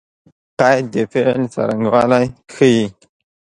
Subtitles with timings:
[0.59, 2.85] قید د فعل څرنګوالی ښيي.